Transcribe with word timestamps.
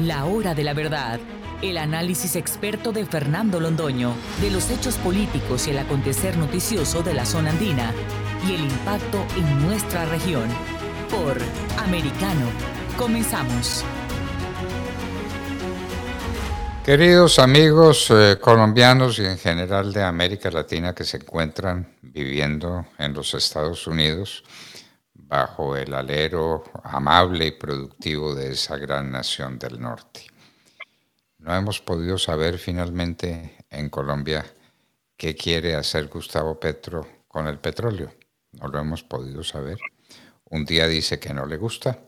La 0.00 0.26
hora 0.26 0.54
de 0.54 0.62
la 0.62 0.74
verdad. 0.74 1.18
El 1.60 1.76
análisis 1.76 2.36
experto 2.36 2.92
de 2.92 3.04
Fernando 3.04 3.58
Londoño 3.58 4.14
de 4.40 4.48
los 4.48 4.70
hechos 4.70 4.94
políticos 4.94 5.66
y 5.66 5.72
el 5.72 5.78
acontecer 5.78 6.36
noticioso 6.36 7.02
de 7.02 7.14
la 7.14 7.24
zona 7.24 7.50
andina 7.50 7.92
y 8.46 8.54
el 8.54 8.60
impacto 8.60 9.26
en 9.36 9.66
nuestra 9.66 10.04
región. 10.04 10.48
Por 11.10 11.36
Americano. 11.82 12.46
Comenzamos. 12.96 13.84
Queridos 16.84 17.40
amigos 17.40 18.06
eh, 18.10 18.38
colombianos 18.40 19.18
y 19.18 19.24
en 19.24 19.36
general 19.36 19.92
de 19.92 20.04
América 20.04 20.48
Latina 20.52 20.94
que 20.94 21.02
se 21.02 21.16
encuentran 21.16 21.88
viviendo 22.02 22.86
en 22.98 23.14
los 23.14 23.34
Estados 23.34 23.86
Unidos, 23.88 24.44
bajo 25.28 25.76
el 25.76 25.92
alero 25.92 26.64
amable 26.82 27.46
y 27.46 27.50
productivo 27.52 28.34
de 28.34 28.52
esa 28.52 28.78
gran 28.78 29.12
nación 29.12 29.58
del 29.58 29.78
norte. 29.78 30.26
No 31.38 31.54
hemos 31.54 31.80
podido 31.80 32.18
saber 32.18 32.58
finalmente 32.58 33.58
en 33.70 33.90
Colombia 33.90 34.44
qué 35.16 35.36
quiere 35.36 35.74
hacer 35.74 36.08
Gustavo 36.08 36.58
Petro 36.58 37.06
con 37.28 37.46
el 37.46 37.58
petróleo. 37.58 38.12
No 38.52 38.68
lo 38.68 38.78
hemos 38.80 39.04
podido 39.04 39.44
saber. 39.44 39.78
Un 40.46 40.64
día 40.64 40.88
dice 40.88 41.20
que 41.20 41.34
no 41.34 41.44
le 41.44 41.58
gusta, 41.58 41.98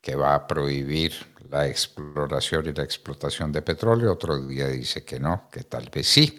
que 0.00 0.16
va 0.16 0.34
a 0.34 0.46
prohibir 0.46 1.12
la 1.50 1.68
exploración 1.68 2.66
y 2.66 2.72
la 2.72 2.82
explotación 2.82 3.52
de 3.52 3.62
petróleo, 3.62 4.12
otro 4.12 4.38
día 4.38 4.68
dice 4.68 5.04
que 5.04 5.20
no, 5.20 5.48
que 5.52 5.64
tal 5.64 5.90
vez 5.90 6.08
sí, 6.08 6.38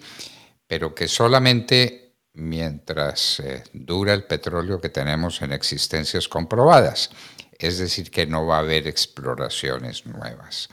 pero 0.67 0.93
que 0.93 1.07
solamente 1.07 2.04
mientras 2.35 3.39
eh, 3.39 3.63
dura 3.73 4.13
el 4.13 4.25
petróleo 4.25 4.79
que 4.79 4.89
tenemos 4.89 5.41
en 5.41 5.53
existencias 5.53 6.27
comprobadas. 6.27 7.09
Es 7.57 7.79
decir, 7.79 8.11
que 8.11 8.27
no 8.27 8.45
va 8.45 8.57
a 8.57 8.59
haber 8.59 8.87
exploraciones 8.87 10.05
nuevas. 10.05 10.69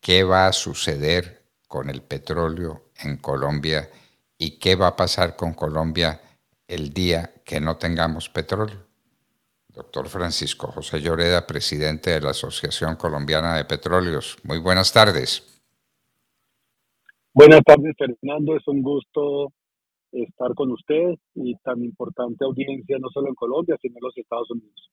¿Qué 0.00 0.22
va 0.22 0.46
a 0.46 0.52
suceder 0.52 1.42
con 1.66 1.88
el 1.90 2.02
petróleo 2.02 2.90
en 3.02 3.16
Colombia 3.16 3.88
y 4.36 4.58
qué 4.58 4.74
va 4.74 4.88
a 4.88 4.96
pasar 4.96 5.36
con 5.36 5.54
Colombia 5.54 6.20
el 6.68 6.92
día 6.92 7.32
que 7.44 7.60
no 7.60 7.76
tengamos 7.76 8.28
petróleo? 8.28 8.90
Doctor 9.68 10.08
Francisco 10.08 10.66
José 10.72 11.00
Lloreda, 11.00 11.46
presidente 11.46 12.10
de 12.10 12.20
la 12.20 12.30
Asociación 12.30 12.96
Colombiana 12.96 13.56
de 13.56 13.64
Petróleos. 13.64 14.36
Muy 14.42 14.58
buenas 14.58 14.92
tardes. 14.92 15.42
Buenas 17.32 17.60
tardes, 17.64 17.94
Fernando. 17.96 18.56
Es 18.56 18.66
un 18.66 18.82
gusto 18.82 19.52
estar 20.12 20.54
con 20.54 20.70
usted 20.72 21.14
y 21.34 21.54
tan 21.56 21.82
importante 21.82 22.44
audiencia 22.44 22.98
no 22.98 23.08
solo 23.10 23.28
en 23.28 23.34
Colombia, 23.34 23.76
sino 23.80 23.96
en 23.96 24.02
los 24.02 24.16
Estados 24.16 24.50
Unidos. 24.50 24.90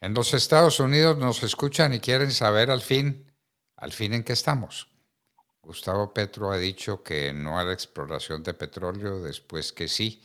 En 0.00 0.14
los 0.14 0.34
Estados 0.34 0.80
Unidos 0.80 1.16
nos 1.18 1.42
escuchan 1.42 1.94
y 1.94 2.00
quieren 2.00 2.30
saber 2.30 2.70
al 2.70 2.80
fin, 2.80 3.24
al 3.76 3.92
fin 3.92 4.12
en 4.12 4.22
qué 4.22 4.32
estamos. 4.32 4.88
Gustavo 5.62 6.12
Petro 6.12 6.50
ha 6.50 6.58
dicho 6.58 7.02
que 7.02 7.32
no 7.32 7.58
a 7.58 7.64
la 7.64 7.72
exploración 7.72 8.42
de 8.42 8.52
petróleo, 8.52 9.22
después 9.22 9.72
que 9.72 9.88
sí, 9.88 10.22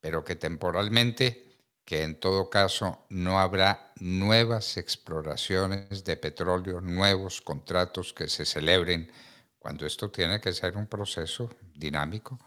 pero 0.00 0.22
que 0.22 0.36
temporalmente, 0.36 1.56
que 1.84 2.02
en 2.02 2.20
todo 2.20 2.50
caso 2.50 3.06
no 3.08 3.40
habrá 3.40 3.92
nuevas 4.00 4.76
exploraciones 4.76 6.04
de 6.04 6.16
petróleo, 6.16 6.82
nuevos 6.82 7.40
contratos 7.40 8.12
que 8.12 8.28
se 8.28 8.44
celebren, 8.44 9.10
cuando 9.58 9.86
esto 9.86 10.10
tiene 10.10 10.40
que 10.40 10.52
ser 10.52 10.76
un 10.76 10.86
proceso 10.86 11.48
dinámico 11.74 12.38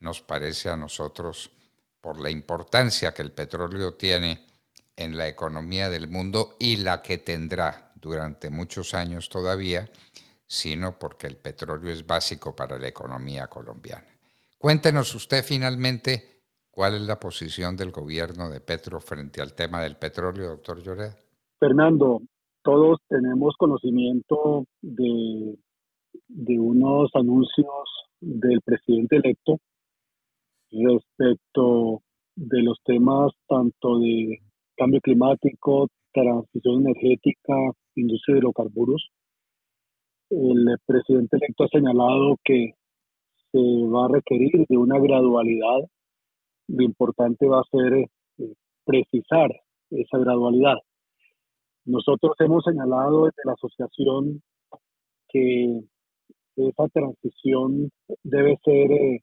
nos 0.00 0.22
parece 0.22 0.70
a 0.70 0.76
nosotros, 0.76 1.50
por 2.00 2.20
la 2.20 2.30
importancia 2.30 3.12
que 3.12 3.22
el 3.22 3.32
petróleo 3.32 3.94
tiene 3.94 4.46
en 4.96 5.16
la 5.16 5.28
economía 5.28 5.88
del 5.88 6.08
mundo 6.08 6.56
y 6.58 6.76
la 6.76 7.02
que 7.02 7.18
tendrá 7.18 7.92
durante 7.96 8.50
muchos 8.50 8.94
años 8.94 9.28
todavía, 9.28 9.88
sino 10.46 10.98
porque 10.98 11.26
el 11.26 11.36
petróleo 11.36 11.92
es 11.92 12.06
básico 12.06 12.54
para 12.54 12.78
la 12.78 12.88
economía 12.88 13.48
colombiana. 13.48 14.06
Cuéntenos 14.56 15.14
usted 15.14 15.44
finalmente 15.44 16.42
cuál 16.70 16.94
es 16.94 17.02
la 17.02 17.18
posición 17.18 17.76
del 17.76 17.90
gobierno 17.90 18.48
de 18.48 18.60
Petro 18.60 19.00
frente 19.00 19.40
al 19.40 19.54
tema 19.54 19.82
del 19.82 19.96
petróleo, 19.96 20.48
doctor 20.50 20.82
Lloreda. 20.82 21.16
Fernando, 21.58 22.22
todos 22.62 23.00
tenemos 23.08 23.54
conocimiento 23.58 24.64
de, 24.80 25.58
de 26.28 26.58
unos 26.58 27.10
anuncios 27.14 27.88
del 28.20 28.60
presidente 28.62 29.16
electo 29.16 29.60
respecto 30.70 32.02
de 32.36 32.62
los 32.62 32.78
temas 32.84 33.32
tanto 33.48 33.98
de 33.98 34.38
cambio 34.76 35.00
climático, 35.00 35.88
transición 36.12 36.86
energética, 36.86 37.54
industria 37.94 38.34
de 38.34 38.38
hidrocarburos. 38.40 39.10
El 40.30 40.76
presidente 40.86 41.36
electo 41.36 41.64
ha 41.64 41.68
señalado 41.68 42.36
que 42.44 42.74
se 43.50 43.58
va 43.58 44.06
a 44.06 44.08
requerir 44.08 44.66
de 44.68 44.76
una 44.76 44.98
gradualidad. 44.98 45.88
Lo 46.68 46.82
importante 46.82 47.46
va 47.46 47.60
a 47.60 47.70
ser 47.70 47.94
eh, 47.94 48.54
precisar 48.84 49.50
esa 49.90 50.18
gradualidad. 50.18 50.76
Nosotros 51.86 52.34
hemos 52.40 52.62
señalado 52.64 53.24
desde 53.24 53.42
la 53.44 53.52
asociación 53.54 54.42
que 55.28 55.80
esa 56.56 56.88
transición 56.88 57.90
debe 58.22 58.58
ser 58.64 58.92
eh, 58.92 59.22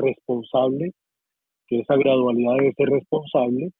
responsable, 0.00 0.92
que 1.66 1.80
esa 1.80 1.96
gradualidad 1.96 2.54
debe 2.56 2.72
ser 2.74 2.88
responsable, 2.88 3.70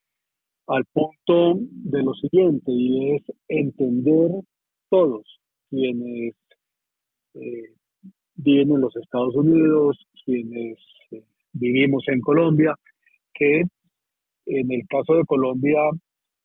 al 0.66 0.84
punto 0.92 1.60
de 1.68 2.02
lo 2.02 2.14
siguiente, 2.14 2.70
y 2.70 3.16
es 3.16 3.22
entender 3.48 4.30
todos 4.88 5.24
quienes 5.68 6.34
eh, 7.34 7.74
viven 8.34 8.72
en 8.72 8.80
los 8.80 8.94
Estados 8.96 9.34
Unidos, 9.34 9.98
quienes 10.24 10.78
eh, 11.10 11.24
vivimos 11.52 12.04
en 12.08 12.20
Colombia, 12.20 12.74
que 13.34 13.62
en 14.46 14.72
el 14.72 14.86
caso 14.88 15.14
de 15.14 15.24
Colombia 15.24 15.80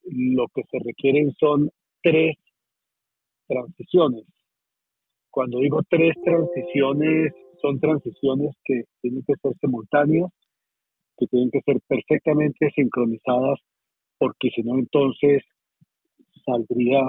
lo 0.04 0.48
que 0.54 0.64
se 0.70 0.80
requieren 0.80 1.32
son 1.40 1.70
tres 2.02 2.36
transiciones. 3.48 4.26
Cuando 5.32 5.60
digo 5.60 5.82
tres 5.90 6.16
transiciones 6.24 7.34
son 7.66 7.80
transiciones 7.80 8.56
que 8.64 8.84
tienen 9.02 9.24
que 9.26 9.34
ser 9.42 9.54
simultáneas, 9.60 10.30
que 11.18 11.26
tienen 11.28 11.50
que 11.50 11.62
ser 11.62 11.78
perfectamente 11.88 12.70
sincronizadas, 12.76 13.60
porque 14.20 14.50
si 14.56 14.62
no, 14.62 14.78
entonces 14.78 15.44
saldría 16.46 17.02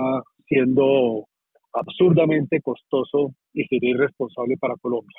siendo 0.48 1.26
absurdamente 1.72 2.60
costoso 2.62 3.34
y 3.52 3.64
sería 3.64 3.90
irresponsable 3.90 4.56
para 4.56 4.76
Colombia. 4.76 5.18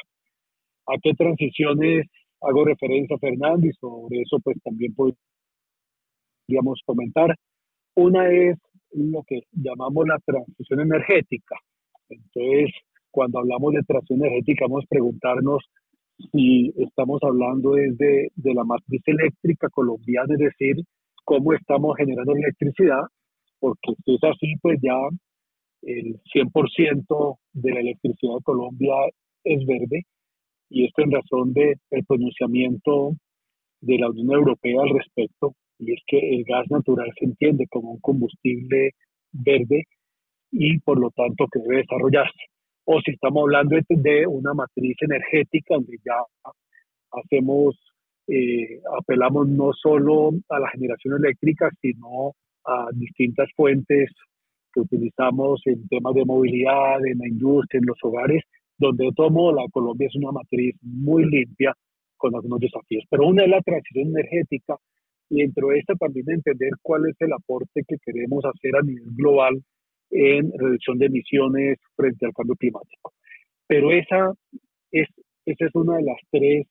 ¿A 0.88 0.98
qué 1.02 1.14
transiciones 1.14 2.08
hago 2.42 2.66
referencia, 2.66 3.18
Fernández? 3.19 3.75
Sobre 3.80 4.22
eso, 4.22 4.40
pues 4.44 4.58
también 4.64 4.96
podríamos 4.96 6.81
comentar. 6.86 7.36
Una 7.96 8.30
es 8.31 8.58
lo 8.92 9.24
que 9.24 9.42
llamamos 9.52 10.08
la 10.08 10.18
transición 10.25 10.80
energética. 10.80 11.56
Entonces, 12.09 12.72
cuando 13.18 13.40
hablamos 13.40 13.74
de 13.74 13.82
tracción 13.82 14.20
energética, 14.20 14.66
vamos 14.66 14.84
a 14.84 14.90
preguntarnos 14.90 15.64
si 16.32 16.72
estamos 16.78 17.20
hablando 17.24 17.72
desde 17.72 18.30
de 18.36 18.54
la 18.54 18.64
matriz 18.64 19.02
eléctrica 19.08 19.70
colombiana, 19.70 20.36
es 20.36 20.40
decir, 20.40 20.76
cómo 21.26 21.54
estamos 21.54 21.98
generando 21.98 22.36
electricidad, 22.36 23.02
porque 23.60 23.94
si 24.06 24.14
es 24.14 24.24
así, 24.24 24.54
pues 24.62 24.78
ya 24.84 25.00
el 25.82 26.20
100% 26.32 27.38
de 27.54 27.72
la 27.72 27.80
electricidad 27.80 28.36
de 28.36 28.44
Colombia 28.44 28.94
es 29.44 29.66
verde, 29.66 30.04
y 30.70 30.86
esto 30.86 31.02
en 31.02 31.12
razón 31.12 31.54
del 31.54 32.06
pronunciamiento 32.08 33.14
de 33.82 33.98
la 33.98 34.12
Unión 34.12 34.32
Europea 34.32 34.84
al 34.84 34.90
respecto, 34.90 35.56
y 35.80 35.94
es 35.94 36.02
que 36.06 36.20
el 36.20 36.44
gas 36.44 36.70
natural 36.70 37.12
se 37.18 37.26
entiende 37.26 37.66
como 37.68 37.94
un 37.94 38.00
combustible 38.00 38.92
verde 39.32 39.86
y 40.52 40.78
por 40.82 41.00
lo 41.00 41.10
tanto 41.10 41.48
que 41.52 41.62
debe 41.62 41.78
desarrollarse 41.78 42.46
o 42.89 43.01
si 43.01 43.12
estamos 43.12 43.44
hablando 43.44 43.78
de 43.89 44.25
una 44.28 44.54
matriz 44.54 44.95
energética 45.01 45.75
donde 45.75 45.98
ya 46.06 46.16
hacemos, 47.12 47.75
eh, 48.28 48.80
apelamos 48.98 49.50
no 49.50 49.74
solo 49.74 50.31
a 50.48 50.60
la 50.60 50.69
generación 50.69 51.16
eléctrica, 51.18 51.69
sino 51.81 52.34
a 52.66 52.88
distintas 52.94 53.50
fuentes 53.57 54.10
que 54.74 54.80
utilizamos 54.80 55.62
en 55.66 55.86
temas 55.89 56.13
de 56.13 56.24
movilidad, 56.24 57.06
en 57.06 57.18
la 57.18 57.28
industria, 57.28 57.80
en 57.80 57.88
los 57.88 57.98
hogares, 58.04 58.44
donde 58.78 59.06
de 59.06 59.12
todo 59.13 59.31
modo 59.31 59.54
la 59.54 59.68
Colombia 59.69 60.07
es 60.07 60.16
una 60.16 60.31
matriz 60.31 60.74
muy 60.81 61.25
limpia 61.25 61.74
con 62.16 62.34
algunos 62.36 62.62
desafíos. 62.62 63.04
Pero 63.10 63.28
una 63.28 63.44
es 63.44 63.50
la 63.50 63.62
transición 63.63 64.07
energética 64.07 64.78
y 65.30 65.42
dentro 65.42 65.68
de 65.68 65.80
esta 65.80 65.94
también 65.95 66.30
entender 66.30 66.72
cuál 66.81 67.10
es 67.10 67.18
el 67.19 67.34
aporte 67.34 67.84
que 67.86 67.98
queremos 67.98 68.45
hacer 68.45 68.78
a 68.78 68.81
nivel 68.81 69.10
global 69.12 69.62
en 70.09 70.51
reducción 70.57 70.98
de 70.98 71.07
emisiones 71.07 71.80
frente 71.95 72.25
al 72.25 72.33
cambio 72.33 72.56
climático. 72.56 73.13
Pero 73.68 73.92
esa 73.92 74.33
es, 74.92 75.07
esa 75.45 75.65
es 75.65 75.75
una 75.75 75.98
de 75.98 76.04
las 76.04 76.18
tres 76.31 76.68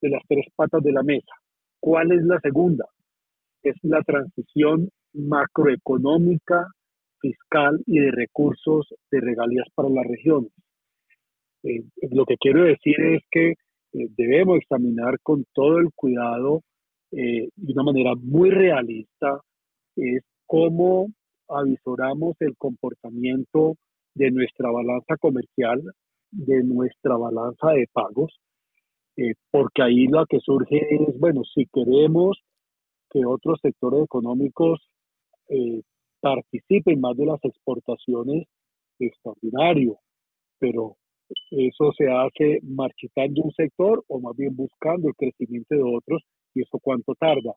de 0.00 0.10
las 0.10 0.22
tres 0.26 0.46
patas 0.56 0.82
de 0.82 0.92
la 0.92 1.04
mesa. 1.04 1.32
¿Cuál 1.78 2.10
es 2.10 2.24
la 2.24 2.40
segunda? 2.40 2.84
Es 3.62 3.76
la 3.82 4.02
transición 4.02 4.90
macroeconómica, 5.12 6.66
fiscal 7.20 7.80
y 7.86 8.00
de 8.00 8.10
recursos 8.10 8.92
de 9.12 9.20
regalías 9.20 9.68
para 9.74 9.88
las 9.88 10.04
regiones. 10.04 10.50
Eh, 11.62 11.84
lo 12.10 12.24
que 12.24 12.36
quiero 12.36 12.64
decir 12.64 13.00
es 13.00 13.22
que 13.30 13.50
eh, 13.50 14.08
debemos 14.16 14.58
examinar 14.58 15.20
con 15.22 15.44
todo 15.52 15.78
el 15.78 15.90
cuidado, 15.94 16.62
de 17.12 17.50
una 17.74 17.82
manera 17.82 18.14
muy 18.14 18.48
realista, 18.48 19.38
es 19.96 20.24
cómo 20.46 21.08
avisoramos 21.56 22.36
el 22.40 22.56
comportamiento 22.56 23.76
de 24.14 24.30
nuestra 24.30 24.70
balanza 24.70 25.16
comercial, 25.18 25.82
de 26.30 26.62
nuestra 26.62 27.16
balanza 27.16 27.70
de 27.72 27.86
pagos, 27.92 28.38
eh, 29.16 29.34
porque 29.50 29.82
ahí 29.82 30.06
lo 30.06 30.24
que 30.26 30.40
surge 30.40 30.78
es, 30.94 31.18
bueno, 31.18 31.42
si 31.54 31.66
queremos 31.66 32.38
que 33.10 33.26
otros 33.26 33.58
sectores 33.60 34.04
económicos 34.04 34.80
eh, 35.48 35.82
participen 36.20 37.00
más 37.00 37.16
de 37.16 37.26
las 37.26 37.44
exportaciones, 37.44 38.46
extraordinario, 38.98 39.98
pero 40.58 40.96
eso 41.50 41.92
se 41.96 42.10
hace 42.10 42.60
marchitando 42.62 43.42
un 43.42 43.52
sector 43.52 44.04
o 44.08 44.20
más 44.20 44.36
bien 44.36 44.54
buscando 44.54 45.08
el 45.08 45.14
crecimiento 45.14 45.74
de 45.74 45.82
otros, 45.82 46.22
y 46.54 46.62
eso 46.62 46.78
cuánto 46.78 47.14
tarda. 47.14 47.54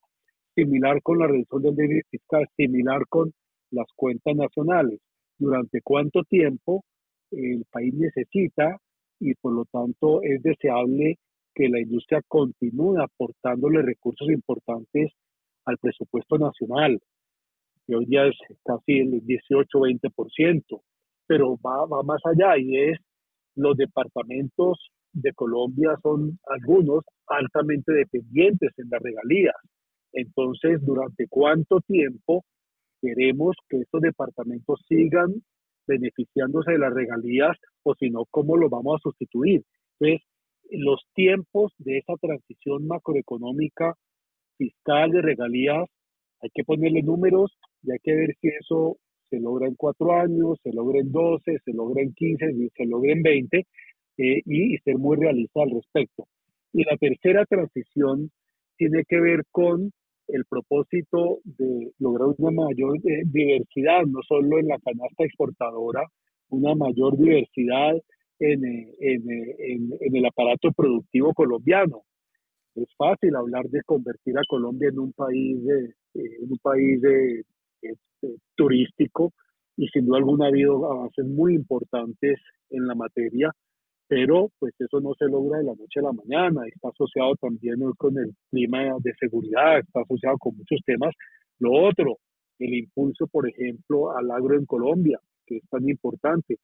Similar 0.56 1.02
con 1.02 1.20
la 1.20 1.28
reducción 1.28 1.62
del 1.64 1.76
déficit 1.76 2.08
fiscal, 2.10 2.48
similar 2.56 3.06
con 3.10 3.34
las 3.76 3.88
cuentas 3.96 4.36
nacionales. 4.36 5.00
Durante 5.38 5.82
cuánto 5.82 6.24
tiempo 6.24 6.84
el 7.32 7.66
país 7.72 7.94
necesita 7.94 8.78
y 9.20 9.34
por 9.36 9.54
lo 9.54 9.66
tanto 9.66 10.22
es 10.24 10.42
deseable 10.42 11.18
que 11.54 11.70
la 11.70 11.80
industria 11.80 12.22
continúe 12.28 13.02
aportándole 13.02 13.82
recursos 13.82 14.30
importantes 14.30 15.12
al 15.66 15.78
presupuesto 15.78 16.38
nacional, 16.38 17.00
que 17.88 17.96
hoy 17.96 18.06
día 18.06 18.28
es 18.28 18.36
casi 18.64 19.00
el 19.00 19.24
18-20%, 19.24 20.82
pero 21.28 21.58
va, 21.58 21.86
va 21.86 22.04
más 22.04 22.22
allá 22.26 22.58
y 22.58 22.78
es 22.78 23.00
los 23.56 23.78
departamentos 23.78 24.92
de 25.14 25.32
Colombia 25.34 25.98
son 26.04 26.38
algunos 26.48 27.04
altamente 27.28 27.94
dependientes 27.94 28.72
en 28.78 28.90
las 28.90 29.02
regalías. 29.02 29.56
Entonces, 30.12 30.86
¿durante 30.86 31.28
cuánto 31.30 31.80
tiempo 31.82 32.44
queremos 33.06 33.56
que 33.70 33.78
estos 33.78 34.02
departamentos 34.02 34.80
sigan 34.88 35.44
beneficiándose 35.88 36.72
de 36.72 36.80
las 36.80 36.94
regalías 36.94 37.56
o 37.84 37.94
si 37.96 38.10
no, 38.10 38.26
cómo 38.32 38.58
lo 38.58 38.70
vamos 38.70 38.96
a 38.96 39.04
sustituir? 39.04 39.64
Entonces, 40.00 40.28
los 40.72 41.02
tiempos 41.14 41.74
de 41.78 42.00
esa 42.00 42.16
transición 42.16 42.88
macroeconómica 42.88 43.94
fiscal 44.58 45.12
de 45.12 45.22
regalías, 45.22 45.86
hay 46.42 46.50
que 46.54 46.64
ponerle 46.64 47.04
números 47.04 47.56
y 47.84 47.92
hay 47.92 48.00
que 48.02 48.16
ver 48.16 48.36
si 48.42 48.48
eso 48.48 48.98
se 49.30 49.40
logra 49.40 49.68
en 49.68 49.76
cuatro 49.76 50.14
años, 50.14 50.58
se 50.64 50.74
logra 50.74 51.00
en 51.00 51.12
doce, 51.12 51.58
se 51.64 51.74
logra 51.74 52.02
en 52.02 52.14
quince, 52.14 52.46
se 52.76 52.86
logra 52.86 53.12
en 53.12 53.22
veinte, 53.22 53.68
eh, 54.18 54.42
y, 54.46 54.78
ser 54.80 54.98
muy 54.98 55.18
realista 55.18 55.62
al 55.62 55.72
respecto. 55.72 56.28
Y 56.74 56.84
la 56.84 56.98
tercera 56.98 57.46
transición 57.46 58.32
tiene 58.78 59.04
que 59.08 59.20
ver 59.20 59.44
con 59.52 59.92
el 60.28 60.46
propósito 60.46 61.40
de 61.44 61.92
lograr 62.00 62.30
una 62.38 62.64
mayor 62.66 62.98
eh, 62.98 63.24
diversidad, 63.26 64.04
no 64.06 64.22
solo 64.28 64.60
en 64.60 64.68
la 64.68 64.80
canasta 64.80 65.24
exportadora, 65.24 66.04
una 66.50 66.76
mayor 66.76 67.18
diversidad 67.18 67.96
en, 68.40 68.66
en, 69.00 69.24
en, 70.00 70.16
el 70.16 70.26
aparato 70.26 70.72
productivo 70.72 71.34
colombiano. 71.34 72.04
Es 72.76 72.88
fácil 72.98 73.36
hablar 73.36 73.66
de 73.70 73.82
convertir 73.84 74.38
a 74.38 74.42
Colombia 74.48 74.90
en 74.90 75.00
un 75.00 75.14
país, 75.14 75.64
de, 75.64 75.86
eh, 75.86 76.38
en 76.42 76.52
un 76.52 76.58
país 76.62 77.02
turístico 78.56 79.34
y 79.78 79.88
sin 79.90 80.06
duda 80.06 80.18
alguna 80.18 80.46
ha 80.46 80.50
habido 80.50 80.92
avances 80.92 81.26
muy 81.26 81.56
importantes 81.56 82.40
en 82.70 82.88
la 82.88 82.96
materia, 82.96 83.52
pero 84.08 84.52
pues 84.60 84.74
eso 84.80 85.00
no 85.02 85.14
se 85.18 85.26
logra 85.26 85.60
de 85.60 85.66
la 85.66 85.76
noche 85.76 86.00
a 86.00 86.04
la 86.04 86.14
mañana, 86.14 86.62
está 86.68 86.90
asociado 86.90 87.36
también 87.36 87.80
con 87.98 88.18
el 88.18 88.34
clima 88.52 88.96
de 89.00 89.14
seguridad, 89.20 89.80
está 89.80 90.02
asociado 90.02 90.38
con 90.38 90.56
muchos 90.58 90.80
temas. 90.86 91.14
Lo 91.60 91.72
otro, 91.74 92.18
el 92.60 92.74
impulso, 92.74 93.28
por 93.28 93.50
ejemplo, 93.50 94.16
al 94.16 94.30
agro 94.32 94.56
en 94.56 94.66
Colombia, 94.66 95.20
que 95.46 95.58
es 95.58 95.70
tan 95.70 95.88
importante, 95.90 96.58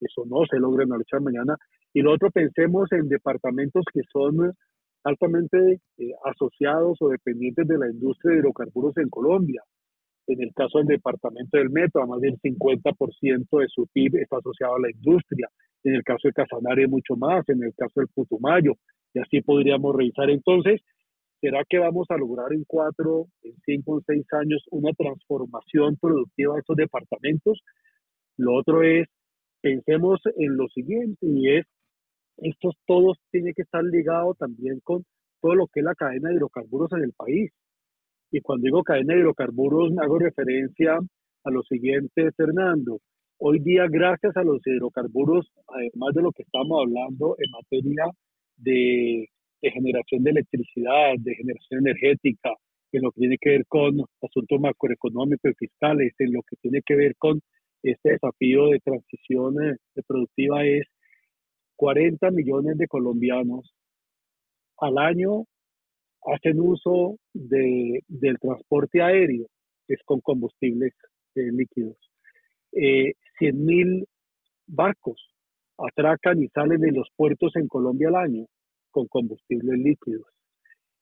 eso 0.00 0.24
no 0.26 0.44
se 0.50 0.58
logra 0.58 0.84
en 0.84 0.90
la 0.90 0.98
noche 0.98 1.16
a 1.16 1.16
la 1.16 1.24
mañana. 1.24 1.56
Y 1.92 2.00
lo 2.00 2.12
otro, 2.12 2.30
pensemos 2.30 2.90
en 2.92 3.08
departamentos 3.08 3.84
que 3.92 4.02
son 4.12 4.52
altamente 5.04 5.80
eh, 5.98 6.12
asociados 6.24 6.98
o 7.00 7.08
dependientes 7.08 7.66
de 7.66 7.78
la 7.78 7.88
industria 7.88 8.32
de 8.32 8.38
hidrocarburos 8.40 8.96
en 8.96 9.08
Colombia. 9.08 9.62
En 10.26 10.42
el 10.42 10.52
caso 10.52 10.78
del 10.78 10.88
departamento 10.88 11.56
del 11.56 11.70
Metro, 11.70 12.06
más 12.06 12.20
del 12.20 12.36
50% 12.40 13.60
de 13.60 13.68
su 13.68 13.86
PIB 13.86 14.16
está 14.16 14.38
asociado 14.38 14.74
a 14.74 14.80
la 14.80 14.90
industria. 14.90 15.48
En 15.86 15.94
el 15.94 16.02
caso 16.02 16.26
de 16.26 16.32
Casanare, 16.32 16.88
mucho 16.88 17.14
más. 17.14 17.48
En 17.48 17.62
el 17.62 17.72
caso 17.76 18.00
del 18.00 18.08
Putumayo. 18.08 18.72
Y 19.14 19.20
así 19.20 19.40
podríamos 19.40 19.94
revisar. 19.94 20.28
Entonces, 20.30 20.80
¿será 21.40 21.62
que 21.68 21.78
vamos 21.78 22.06
a 22.10 22.16
lograr 22.16 22.52
en 22.52 22.64
cuatro, 22.66 23.26
en 23.42 23.54
cinco, 23.64 23.98
en 23.98 24.04
seis 24.04 24.26
años 24.32 24.64
una 24.72 24.90
transformación 24.92 25.96
productiva 25.96 26.54
de 26.54 26.60
estos 26.60 26.76
departamentos? 26.76 27.60
Lo 28.36 28.54
otro 28.54 28.82
es, 28.82 29.06
pensemos 29.60 30.20
en 30.36 30.56
lo 30.56 30.66
siguiente, 30.68 31.24
y 31.24 31.56
es, 31.56 31.66
estos 32.38 32.74
todos 32.84 33.18
tienen 33.30 33.54
que 33.54 33.62
estar 33.62 33.84
ligados 33.84 34.36
también 34.38 34.80
con 34.82 35.04
todo 35.40 35.54
lo 35.54 35.68
que 35.68 35.80
es 35.80 35.84
la 35.84 35.94
cadena 35.94 36.30
de 36.30 36.34
hidrocarburos 36.34 36.90
en 36.94 37.04
el 37.04 37.12
país. 37.12 37.52
Y 38.32 38.40
cuando 38.40 38.64
digo 38.64 38.82
cadena 38.82 39.14
de 39.14 39.20
hidrocarburos, 39.20 39.92
hago 39.98 40.18
referencia 40.18 40.98
a 41.44 41.50
lo 41.50 41.62
siguiente, 41.62 42.32
Fernando. 42.32 42.98
Hoy 43.38 43.58
día, 43.60 43.86
gracias 43.88 44.34
a 44.36 44.42
los 44.42 44.66
hidrocarburos, 44.66 45.46
además 45.68 46.14
de 46.14 46.22
lo 46.22 46.32
que 46.32 46.42
estamos 46.42 46.80
hablando 46.80 47.36
en 47.38 47.50
materia 47.50 48.04
de, 48.56 49.28
generación 49.60 50.22
de 50.22 50.30
electricidad, 50.30 51.14
de 51.18 51.34
generación 51.34 51.80
energética, 51.86 52.54
en 52.92 53.02
lo 53.02 53.12
que 53.12 53.20
tiene 53.20 53.36
que 53.38 53.50
ver 53.50 53.66
con 53.66 54.00
asuntos 54.22 54.60
macroeconómicos 54.60 55.52
y 55.52 55.66
fiscales, 55.66 56.14
en 56.18 56.32
lo 56.32 56.40
que 56.48 56.56
tiene 56.62 56.80
que 56.84 56.94
ver 56.96 57.14
con 57.16 57.40
este 57.82 58.12
desafío 58.12 58.68
de 58.70 58.80
transición 58.80 59.54
eh, 59.62 59.76
productiva, 60.06 60.64
es 60.64 60.86
40 61.76 62.30
millones 62.30 62.78
de 62.78 62.88
colombianos 62.88 63.70
al 64.78 64.98
año 64.98 65.44
hacen 66.26 66.60
uso 66.60 67.18
de, 67.34 68.02
del 68.08 68.38
transporte 68.38 69.02
aéreo, 69.02 69.46
es 69.88 70.00
con 70.04 70.20
combustibles 70.20 70.94
eh, 71.34 71.52
líquidos. 71.52 72.05
Eh, 72.78 73.14
100 73.38 73.64
mil 73.64 74.06
barcos 74.66 75.16
atracan 75.78 76.42
y 76.42 76.48
salen 76.48 76.80
de 76.80 76.92
los 76.92 77.08
puertos 77.16 77.56
en 77.56 77.68
Colombia 77.68 78.08
al 78.08 78.16
año 78.16 78.46
con 78.90 79.06
combustibles 79.06 79.78
líquidos. 79.78 80.26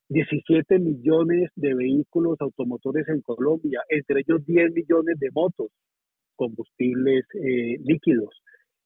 17 0.09 0.79
millones 0.79 1.51
de 1.57 1.75
vehículos 1.75 2.37
automotores 2.41 3.09
en 3.09 3.23
Colombia, 3.23 3.81
entre 3.89 4.21
ellos 4.21 4.45
10 4.47 4.73
millones 4.73 5.19
de 5.19 5.31
motos, 5.33 5.69
combustibles 6.37 7.25
eh, 7.35 7.79
líquidos. 7.85 8.43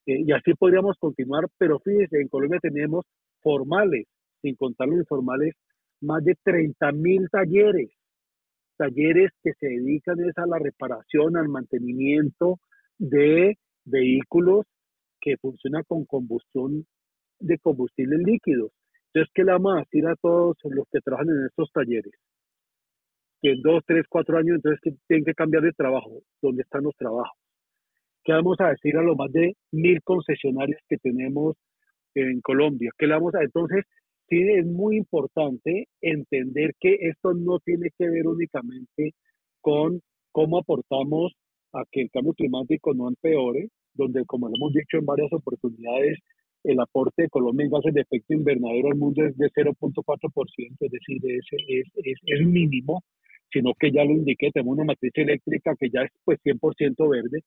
Eh, 0.07 0.23
y 0.27 0.33
así 0.33 0.55
podríamos 0.55 0.97
continuar, 0.99 1.45
pero 1.59 1.81
fíjense, 1.81 2.21
en 2.21 2.29
Colombia 2.29 2.59
tenemos 2.63 3.05
formales, 3.43 4.07
sin 4.41 4.55
contar 4.57 4.89
los 4.89 5.01
informales, 5.01 5.55
más 6.01 6.25
de 6.25 6.35
30 6.43 6.93
mil 6.93 7.29
talleres, 7.31 7.91
talleres 8.77 9.31
que 9.43 9.53
se 9.59 9.67
dedican 9.67 10.17
a 10.37 10.47
la 10.47 10.59
reparación, 10.59 11.37
al 11.37 11.49
mantenimiento 11.49 12.59
de 12.99 13.57
vehículos 13.85 14.67
que 15.21 15.37
funcionan 15.39 15.83
con 15.87 16.05
combustión 16.05 16.87
de 17.41 17.59
combustibles 17.59 18.21
líquidos. 18.25 18.73
Entonces, 19.13 19.33
¿qué 19.35 19.45
le 19.45 19.53
vamos 19.53 19.77
a 19.77 19.81
decir 19.81 20.07
a 20.07 20.17
todos 20.17 20.57
los 20.65 20.87
que 20.91 21.01
trabajan 21.01 21.29
en 21.29 21.47
estos 21.47 21.71
talleres? 21.73 22.13
Que 23.41 23.53
en 23.53 23.63
dos, 23.63 23.83
tres, 23.87 24.05
cuatro 24.09 24.39
años, 24.39 24.57
entonces 24.57 24.81
que 24.83 24.93
tienen 25.07 25.25
que 25.25 25.35
cambiar 25.35 25.63
de 25.63 25.73
trabajo. 25.73 26.23
¿Dónde 26.43 26.63
están 26.63 26.85
los 26.85 26.97
trabajos? 26.97 27.39
¿Qué 28.25 28.33
vamos 28.33 28.57
a 28.61 28.71
decir 28.71 28.97
a 28.97 29.03
los 29.03 29.17
más 29.17 29.33
de 29.33 29.55
mil 29.73 30.03
concesionarios 30.03 30.81
que 30.89 30.99
tenemos 30.99 31.57
en 32.15 32.41
Colombia? 32.41 32.91
¿Qué 32.99 33.07
vamos 33.07 33.35
a 33.35 33.43
entonces? 33.43 33.85
sí 34.29 34.43
es 34.43 34.67
muy 34.67 34.97
importante 34.97 35.89
entender 36.01 36.73
que 36.81 36.97
esto 37.01 37.33
no 37.35 37.59
tiene 37.61 37.91
que 37.99 38.09
ver 38.09 38.27
únicamente 38.27 39.15
con 39.61 40.01
cómo 40.33 40.59
aportamos 40.59 41.33
a 41.73 41.85
que 41.91 42.03
el 42.03 42.11
cambio 42.11 42.35
climático 42.35 42.95
no 42.95 43.09
empeore, 43.09 43.69
donde, 43.95 44.25
como 44.27 44.49
lo 44.49 44.57
hemos 44.57 44.73
dicho 44.73 44.99
en 44.99 45.07
varias 45.07 45.33
oportunidades, 45.33 46.19
el 46.65 46.81
aporte 46.81 47.23
de 47.23 47.29
Colombia 47.29 47.65
en 47.65 47.71
gases 47.71 47.95
de 47.95 48.01
efecto 48.03 48.35
invernadero 48.35 48.89
al 48.89 48.97
mundo 48.97 49.25
es 49.25 49.37
de 49.37 49.49
0.4%, 49.51 50.77
es 50.81 50.91
decir, 50.91 51.19
es, 51.25 51.47
es, 51.53 51.87
es, 51.97 52.19
es, 52.25 52.47
mínimo, 52.47 53.03
sino 53.51 53.73
que 53.79 53.91
ya 53.91 54.05
lo 54.05 54.13
indiqué, 54.13 54.51
tenemos 54.51 54.75
una 54.77 54.85
matriz 54.85 55.13
eléctrica 55.15 55.75
que 55.79 55.89
ya 55.91 56.03
es 56.03 56.11
pues 56.25 56.39
100% 56.45 57.09
verde 57.09 57.43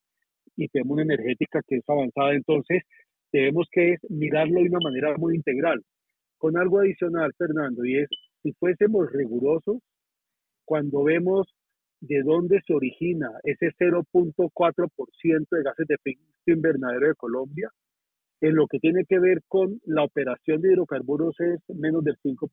y 0.55 0.67
tenemos 0.69 0.93
una 0.93 1.03
energética 1.03 1.61
que 1.67 1.77
es 1.77 1.83
avanzada, 1.87 2.33
entonces 2.33 2.83
tenemos 3.31 3.67
que 3.71 3.97
mirarlo 4.09 4.61
de 4.61 4.69
una 4.69 4.79
manera 4.79 5.15
muy 5.17 5.35
integral. 5.35 5.81
Con 6.37 6.57
algo 6.57 6.79
adicional, 6.79 7.31
Fernando, 7.37 7.85
y 7.85 7.99
es, 7.99 8.09
si 8.41 8.51
fuésemos 8.53 9.11
rigurosos, 9.11 9.77
cuando 10.65 11.03
vemos 11.03 11.47
de 12.01 12.23
dónde 12.23 12.59
se 12.65 12.73
origina 12.73 13.29
ese 13.43 13.71
0.4% 13.79 15.47
de 15.49 15.63
gases 15.63 15.87
de 15.87 15.95
efecto 15.95 16.23
invernadero 16.47 17.07
de 17.07 17.15
Colombia, 17.15 17.69
en 18.41 18.55
lo 18.55 18.67
que 18.67 18.79
tiene 18.79 19.05
que 19.05 19.19
ver 19.19 19.43
con 19.47 19.79
la 19.85 20.03
operación 20.03 20.61
de 20.61 20.73
hidrocarburos 20.73 21.39
es 21.39 21.59
menos 21.69 22.03
del 22.03 22.17
5%. 22.17 22.49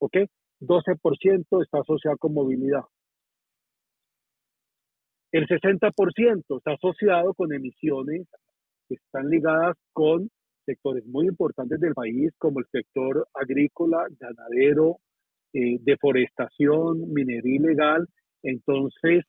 ¿Ok? 0.00 0.16
12% 0.60 1.62
está 1.62 1.78
asociado 1.78 2.16
con 2.18 2.34
movilidad. 2.34 2.82
El 5.30 5.46
60% 5.46 6.58
está 6.58 6.72
asociado 6.72 7.32
con 7.34 7.52
emisiones 7.52 8.26
que 8.88 8.94
están 8.94 9.28
ligadas 9.28 9.76
con 9.92 10.30
sectores 10.64 11.06
muy 11.06 11.26
importantes 11.26 11.78
del 11.80 11.94
país, 11.94 12.32
como 12.38 12.58
el 12.58 12.66
sector 12.72 13.28
agrícola, 13.34 14.06
ganadero, 14.18 14.98
eh, 15.52 15.78
deforestación, 15.80 17.12
minería 17.12 17.56
ilegal. 17.56 18.06
Entonces, 18.42 19.24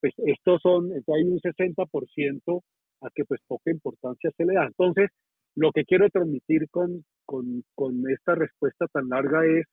pues 0.00 0.14
estos 0.18 0.60
son, 0.62 0.90
hay 0.92 1.22
un 1.24 1.40
60% 1.40 2.62
a 3.02 3.08
que 3.14 3.24
pues 3.24 3.40
poca 3.46 3.70
importancia 3.70 4.30
se 4.36 4.44
le 4.44 4.54
da. 4.54 4.66
Entonces, 4.66 5.10
lo 5.54 5.72
que 5.72 5.84
quiero 5.84 6.08
transmitir 6.10 6.68
con, 6.70 7.04
con, 7.24 7.64
con 7.74 8.02
esta 8.10 8.34
respuesta 8.34 8.86
tan 8.92 9.08
larga 9.08 9.44
es, 9.46 9.66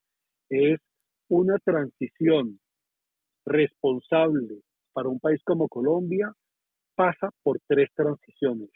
es 0.49 0.79
una 1.29 1.57
transición 1.59 2.59
responsable 3.45 4.61
para 4.93 5.09
un 5.09 5.19
país 5.19 5.41
como 5.43 5.67
Colombia 5.67 6.31
pasa 6.95 7.29
por 7.43 7.59
tres 7.67 7.89
transiciones. 7.95 8.69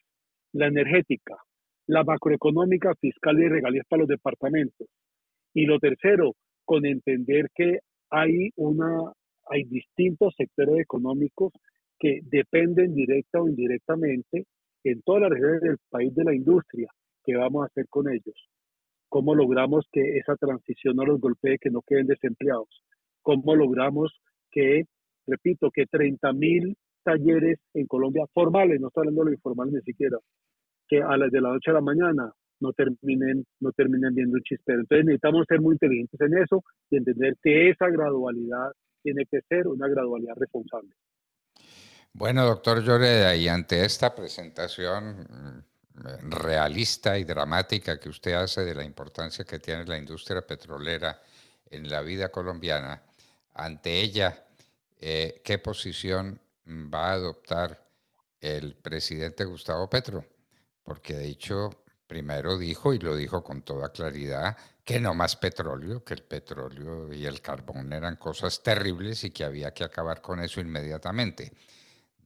La 0.54 0.68
energética, 0.68 1.36
la 1.88 2.04
macroeconómica, 2.04 2.94
fiscal 2.96 3.40
y 3.40 3.48
regalías 3.48 3.86
para 3.90 4.02
los 4.02 4.10
departamentos. 4.10 4.88
Y 5.54 5.66
lo 5.66 5.80
tercero, 5.80 6.36
con 6.72 6.86
entender 6.86 7.50
que 7.54 7.80
hay 8.10 8.50
una 8.56 9.12
hay 9.50 9.66
distintos 9.66 10.34
sectores 10.38 10.80
económicos 10.80 11.52
que 12.00 12.22
dependen 12.24 12.96
directa 12.96 13.42
o 13.42 13.50
indirectamente 13.50 14.46
en 14.86 15.02
todas 15.02 15.24
las 15.24 15.32
regiones 15.32 15.62
del 15.64 15.78
país 15.90 16.16
de 16.16 16.24
la 16.24 16.34
industria. 16.34 16.88
¿Qué 17.26 17.36
vamos 17.36 17.64
a 17.64 17.66
hacer 17.66 17.90
con 17.90 18.10
ellos? 18.10 18.48
¿Cómo 19.10 19.36
logramos 19.36 19.86
que 19.92 20.18
esa 20.18 20.38
transición 20.38 20.96
no 20.96 21.06
los 21.06 21.20
golpee, 21.20 21.58
que 21.60 21.70
no 21.70 21.82
queden 21.82 22.08
desempleados? 22.08 22.86
¿Cómo 23.22 23.54
logramos 23.54 24.22
que, 24.50 24.86
repito, 25.28 25.72
que 25.72 25.88
30 25.88 26.32
mil 26.32 26.78
talleres 27.04 27.60
en 27.74 27.86
Colombia 27.86 28.24
formales, 28.34 28.80
no 28.80 28.88
estoy 28.88 29.02
hablando 29.02 29.26
de 29.26 29.32
lo 29.32 29.34
informal 29.34 29.74
ni 29.74 29.82
siquiera, 29.82 30.18
que 30.88 31.02
a 31.02 31.18
las 31.18 31.30
de 31.32 31.42
la 31.42 31.50
noche 31.50 31.72
a 31.72 31.74
la 31.74 31.82
mañana 31.82 32.32
no 32.62 32.74
terminen, 32.74 33.46
no 33.60 33.72
terminen 33.72 34.14
viendo 34.14 34.36
un 34.36 34.44
chispero. 34.44 34.80
Entonces 34.82 35.06
necesitamos 35.06 35.46
ser 35.48 35.60
muy 35.62 35.74
inteligentes 35.74 36.20
en 36.22 36.38
eso 36.38 36.64
y 36.90 36.98
entender 36.98 37.36
que 37.42 37.70
esa 37.70 37.88
gradualidad 37.90 38.72
tiene 39.04 39.26
que 39.26 39.42
ser 39.50 39.68
una 39.68 39.88
gradualidad 39.88 40.36
responsable. 40.38 40.92
Bueno, 42.14 42.46
doctor 42.46 42.84
Lloreda, 42.84 43.36
y 43.36 43.48
ante 43.48 43.84
esta 43.84 44.14
presentación 44.14 45.22
mm, 45.22 46.32
realista 46.32 47.18
y 47.18 47.24
dramática 47.24 48.00
que 48.00 48.10
usted 48.10 48.34
hace 48.34 48.64
de 48.64 48.76
la 48.76 48.84
importancia 48.84 49.46
que 49.46 49.60
tiene 49.60 49.86
la 49.86 49.98
industria 49.98 50.42
petrolera 50.42 51.20
en 51.70 51.90
la 51.90 52.02
vida 52.02 52.30
colombiana, 52.30 53.02
ante 53.54 54.02
ella, 54.02 54.46
eh, 55.00 55.42
¿qué 55.44 55.58
posición 55.58 56.40
va 56.68 57.12
a 57.12 57.14
adoptar 57.14 57.80
el 58.40 58.76
presidente 58.76 59.46
Gustavo 59.46 59.90
Petro? 59.90 60.26
porque 60.84 61.14
de 61.14 61.28
hecho 61.28 61.81
primero 62.12 62.58
dijo, 62.58 62.94
y 62.94 63.00
lo 63.00 63.16
dijo 63.16 63.42
con 63.42 63.62
toda 63.62 63.88
claridad, 63.88 64.58
que 64.84 65.00
no 65.00 65.14
más 65.14 65.38
petróleo, 65.38 66.04
que 66.04 66.14
el 66.14 66.24
petróleo 66.24 67.14
y 67.14 67.26
el 67.26 67.40
carbón 67.40 67.94
eran 67.94 68.18
cosas 68.18 68.62
terribles 68.62 69.24
y 69.24 69.32
que 69.32 69.46
había 69.46 69.74
que 69.74 69.86
acabar 69.86 70.20
con 70.20 70.42
eso 70.42 70.60
inmediatamente. 70.60 71.54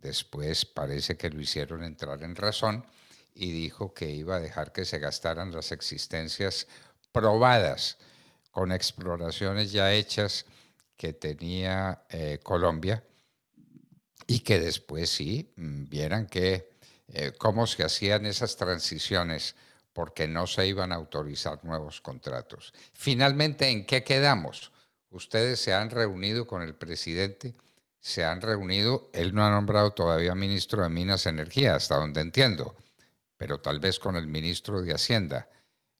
Después 0.01 0.65
parece 0.65 1.17
que 1.17 1.29
lo 1.29 1.39
hicieron 1.39 1.83
entrar 1.83 2.23
en 2.23 2.35
razón 2.35 2.83
y 3.35 3.51
dijo 3.51 3.93
que 3.93 4.09
iba 4.09 4.37
a 4.37 4.39
dejar 4.39 4.71
que 4.71 4.85
se 4.85 4.97
gastaran 4.97 5.51
las 5.51 5.71
existencias 5.71 6.65
probadas 7.11 7.99
con 8.49 8.71
exploraciones 8.71 9.71
ya 9.71 9.93
hechas 9.93 10.47
que 10.97 11.13
tenía 11.13 12.05
eh, 12.09 12.39
Colombia 12.41 13.03
y 14.25 14.39
que 14.39 14.59
después 14.59 15.11
sí 15.11 15.53
mm, 15.55 15.89
vieran 15.89 16.25
que 16.25 16.71
eh, 17.09 17.33
cómo 17.37 17.67
se 17.67 17.83
hacían 17.83 18.25
esas 18.25 18.55
transiciones 18.55 19.55
porque 19.95 20.27
no 20.27 20.45
se 20.45 20.67
iban 20.67 20.91
a 20.91 20.95
autorizar 20.95 21.63
nuevos 21.63 22.01
contratos. 22.01 22.73
Finalmente, 22.93 23.69
¿en 23.69 23.87
qué 23.87 24.03
quedamos? 24.03 24.71
Ustedes 25.09 25.59
se 25.59 25.73
han 25.73 25.89
reunido 25.89 26.45
con 26.45 26.61
el 26.61 26.75
presidente, 26.75 27.55
se 27.99 28.23
han 28.23 28.41
reunido, 28.41 29.09
él 29.13 29.33
no 29.33 29.43
ha 29.43 29.49
nombrado 29.49 29.93
todavía 29.93 30.35
ministro 30.35 30.83
de 30.83 30.89
Minas 30.89 31.25
y 31.25 31.29
Energía, 31.29 31.75
hasta 31.75 31.95
donde 31.95 32.21
entiendo, 32.21 32.75
pero 33.37 33.61
tal 33.61 33.79
vez 33.79 33.97
con 33.97 34.17
el 34.17 34.27
ministro 34.27 34.81
de 34.81 34.93
Hacienda. 34.93 35.49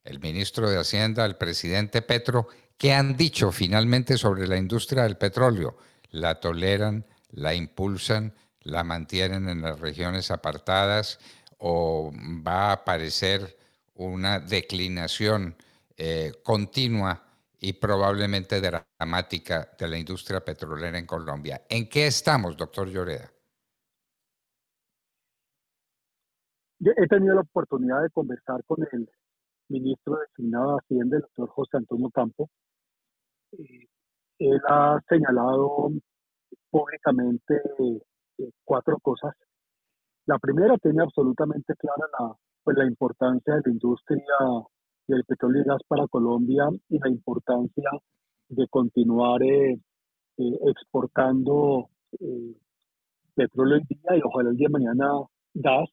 El 0.04 0.20
ministro 0.20 0.70
de 0.70 0.78
Hacienda, 0.78 1.26
el 1.26 1.38
presidente 1.38 2.04
Petro, 2.04 2.50
¿qué 2.78 2.94
han 2.94 3.18
dicho 3.18 3.52
finalmente 3.52 4.18
sobre 4.18 4.46
la 4.46 4.58
industria 4.58 5.04
del 5.04 5.18
petróleo? 5.18 5.78
¿La 6.12 6.40
toleran? 6.40 7.08
¿La 7.32 7.56
impulsan? 7.56 8.34
la 8.66 8.84
mantienen 8.84 9.48
en 9.48 9.62
las 9.62 9.80
regiones 9.80 10.32
apartadas 10.32 11.20
o 11.60 12.12
va 12.46 12.70
a 12.70 12.72
aparecer 12.74 13.58
una 13.96 14.40
declinación 14.40 15.56
eh, 15.98 16.32
continua 16.44 17.22
y 17.60 17.74
probablemente 17.74 18.62
dramática 18.62 19.70
de 19.78 19.88
la 19.88 19.98
industria 19.98 20.44
petrolera 20.44 20.98
en 20.98 21.06
Colombia. 21.06 21.62
¿En 21.70 21.90
qué 21.90 22.08
estamos, 22.08 22.56
doctor 22.58 22.88
Lloreda? 22.90 23.32
he 26.80 27.08
tenido 27.08 27.36
la 27.36 27.42
oportunidad 27.42 28.02
de 28.04 28.10
conversar 28.10 28.64
con 28.66 28.86
el 28.92 29.10
ministro 29.70 30.18
designado 30.20 30.74
de 30.74 30.78
Hacienda, 30.78 31.18
el 31.18 31.22
doctor 31.24 31.50
José 31.50 31.78
Antonio 31.78 32.10
Campo. 32.12 32.50
Eh, 33.54 33.88
él 34.40 34.62
ha 34.68 35.00
señalado 35.08 35.92
públicamente 36.70 37.56
eh, 37.80 38.50
cuatro 38.64 39.00
cosas. 39.00 39.34
La 40.26 40.38
primera 40.38 40.78
tiene 40.78 41.02
absolutamente 41.02 41.74
clara 41.76 42.06
la, 42.20 42.36
pues, 42.66 42.78
la 42.78 42.86
importancia 42.86 43.56
de 43.56 43.62
la 43.64 43.72
industria 43.72 44.26
del 45.08 45.24
petróleo 45.24 45.62
y 45.62 45.66
gas 45.66 45.82
para 45.88 46.08
Colombia 46.08 46.68
y 46.90 47.00
la 47.00 47.10
importancia 47.10 47.90
de 48.50 48.68
continuar 48.68 49.42
eh, 49.44 49.80
eh, 50.38 50.60
exportando 50.68 51.90
petróleo 53.36 53.78
hoy 53.78 53.84
día 53.88 54.18
y 54.18 54.22
ojalá 54.24 54.50
el 54.50 54.58
día 54.58 54.68
de 54.68 54.74
mañana 54.74 55.08
gas. 55.54 55.90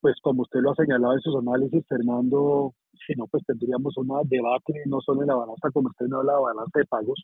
pues 0.00 0.16
como 0.22 0.42
usted 0.42 0.60
lo 0.60 0.72
ha 0.72 0.74
señalado 0.74 1.14
en 1.14 1.20
sus 1.20 1.36
análisis, 1.36 1.84
Fernando, 1.86 2.74
si 3.06 3.14
no, 3.14 3.26
pues 3.26 3.44
tendríamos 3.46 3.96
un 3.98 4.08
debate 4.24 4.72
no 4.86 5.00
solo 5.00 5.22
en 5.22 5.28
la 5.28 5.36
balanza 5.36 5.70
comercial, 5.70 6.08
sino 6.08 6.20
en 6.20 6.26
la 6.26 6.38
balanza 6.38 6.78
de 6.78 6.86
pagos. 6.86 7.22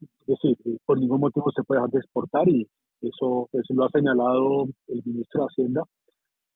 Es 0.00 0.26
decir, 0.26 0.56
por 0.86 0.98
ningún 0.98 1.20
motivo 1.20 1.50
se 1.54 1.62
puede 1.62 1.80
dejar 1.80 1.90
de 1.90 1.98
exportar 1.98 2.48
y 2.48 2.66
eso, 3.02 3.48
eso 3.52 3.74
lo 3.74 3.84
ha 3.84 3.90
señalado 3.90 4.64
el 4.88 5.02
ministro 5.04 5.42
de 5.42 5.46
Hacienda. 5.46 5.82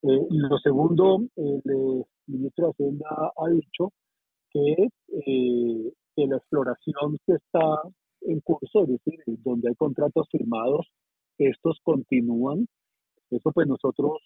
Eh, 0.06 0.26
lo 0.28 0.58
segundo, 0.58 1.22
el, 1.34 1.62
eh, 1.64 2.04
ministro 2.26 2.66
de 2.66 2.72
Hacienda 2.72 3.32
ha 3.38 3.48
dicho 3.48 3.90
que, 4.50 4.88
eh, 5.08 5.92
que 6.14 6.26
la 6.26 6.36
exploración 6.36 7.16
que 7.26 7.32
está 7.34 7.80
en 8.20 8.40
curso, 8.40 8.82
es 8.82 8.88
decir, 8.88 9.18
donde 9.42 9.70
hay 9.70 9.74
contratos 9.76 10.28
firmados, 10.30 10.86
estos 11.38 11.78
continúan. 11.82 12.66
Eso 13.30 13.50
pues 13.52 13.66
nosotros 13.66 14.20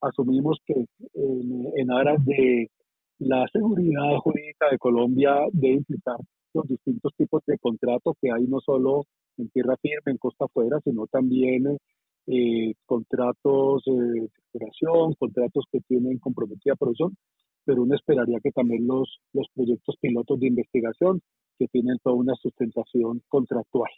asumimos 0.00 0.58
que 0.64 0.86
en, 1.12 1.90
aras 1.92 2.24
de 2.24 2.70
la 3.18 3.46
seguridad 3.52 4.16
jurídica 4.22 4.70
de 4.70 4.78
Colombia 4.78 5.36
debe 5.52 5.74
implicar 5.74 6.16
los 6.54 6.66
distintos 6.66 7.12
tipos 7.16 7.42
de 7.46 7.58
contratos 7.58 8.16
que 8.22 8.32
hay 8.32 8.44
no 8.44 8.60
solo 8.60 9.04
en 9.36 9.50
tierra 9.50 9.76
firme, 9.82 10.12
en 10.12 10.16
costa 10.16 10.46
afuera, 10.46 10.80
sino 10.82 11.06
también 11.08 11.78
eh, 12.26 12.74
contratos 12.86 13.82
de 13.86 14.24
exploración, 14.24 15.14
contratos 15.18 15.64
que 15.70 15.80
tienen 15.80 16.18
comprometida 16.18 16.76
producción, 16.76 17.16
pero 17.64 17.82
uno 17.82 17.94
esperaría 17.94 18.38
que 18.42 18.52
también 18.52 18.86
los, 18.86 19.20
los 19.32 19.46
proyectos 19.54 19.96
pilotos 20.00 20.40
de 20.40 20.48
investigación 20.48 21.20
que 21.58 21.68
tienen 21.68 21.98
toda 22.02 22.16
una 22.16 22.34
sustentación 22.36 23.22
contractual. 23.28 23.90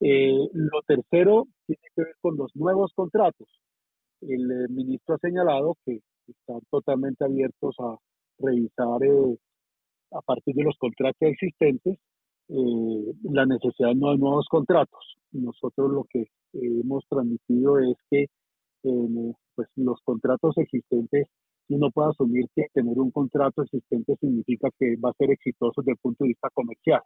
Eh, 0.00 0.48
lo 0.52 0.82
tercero 0.86 1.46
tiene 1.66 1.82
que 1.94 2.02
ver 2.02 2.14
con 2.20 2.36
los 2.36 2.54
nuevos 2.54 2.92
contratos. 2.94 3.48
El 4.22 4.50
eh, 4.50 4.66
ministro 4.68 5.14
ha 5.14 5.18
señalado 5.18 5.76
que 5.84 6.00
están 6.26 6.60
totalmente 6.70 7.24
abiertos 7.24 7.74
a 7.78 7.96
revisar 8.38 9.00
a 10.12 10.20
partir 10.22 10.54
de 10.54 10.64
los 10.64 10.76
contratos 10.78 11.20
existentes 11.20 11.98
eh, 12.48 13.14
la 13.24 13.46
necesidad 13.46 13.88
de 13.88 13.94
nuevos 13.94 14.46
contratos. 14.50 15.19
Nosotros 15.32 15.90
lo 15.90 16.04
que 16.10 16.26
hemos 16.52 17.04
transmitido 17.08 17.78
es 17.78 17.96
que 18.10 18.26
eh, 18.82 19.34
pues 19.54 19.68
los 19.76 20.00
contratos 20.04 20.56
existentes 20.58 21.28
uno 21.68 21.90
puede 21.90 22.10
asumir 22.10 22.46
que 22.54 22.66
tener 22.72 22.98
un 22.98 23.10
contrato 23.10 23.62
existente 23.62 24.16
significa 24.16 24.68
que 24.78 24.96
va 24.96 25.10
a 25.10 25.14
ser 25.14 25.30
exitoso 25.30 25.82
desde 25.82 25.92
el 25.92 25.98
punto 25.98 26.24
de 26.24 26.28
vista 26.28 26.48
comercial, 26.52 27.02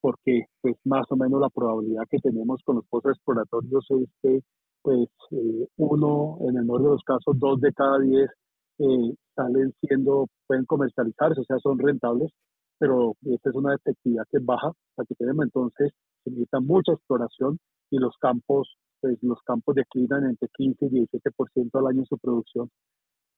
porque 0.00 0.46
pues 0.60 0.76
más 0.84 1.06
o 1.10 1.16
menos 1.16 1.40
la 1.40 1.50
probabilidad 1.50 2.02
que 2.10 2.18
tenemos 2.18 2.60
con 2.64 2.76
los 2.76 2.86
pozos 2.88 3.12
exploratorios 3.12 3.86
es 3.90 4.08
que 4.22 4.40
pues 4.82 5.08
eh, 5.32 5.68
uno, 5.76 6.38
en 6.42 6.56
el 6.56 6.64
mejor 6.64 6.82
de 6.82 6.88
los 6.90 7.02
casos, 7.02 7.38
dos 7.38 7.60
de 7.60 7.72
cada 7.72 7.98
diez 8.00 8.30
eh, 8.78 9.14
salen 9.34 9.72
siendo, 9.80 10.28
pueden 10.46 10.64
comercializarse, 10.64 11.40
o 11.40 11.44
sea, 11.44 11.58
son 11.58 11.78
rentables, 11.78 12.30
pero 12.78 13.14
esta 13.24 13.50
es 13.50 13.56
una 13.56 13.74
efectividad 13.74 14.24
que 14.30 14.38
es 14.38 14.44
baja, 14.44 14.70
la 14.96 15.04
que 15.04 15.14
tenemos. 15.16 15.44
Entonces, 15.44 15.92
se 16.26 16.30
necesita 16.30 16.60
mucha 16.60 16.92
exploración 16.92 17.58
y 17.90 17.98
los 17.98 18.16
campos, 18.18 18.76
pues 19.00 19.16
los 19.22 19.40
campos 19.42 19.76
declinan 19.76 20.24
entre 20.24 20.48
15 20.48 20.86
y 20.86 21.06
17% 21.06 21.78
al 21.78 21.86
año 21.86 22.04
su 22.04 22.18
producción. 22.18 22.68